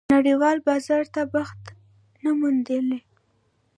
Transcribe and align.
نړېوال 0.13 0.57
بازار 0.67 1.03
ته 1.15 1.21
بخت 1.33 1.61
نه 2.23 2.29
موندلی. 2.39 2.99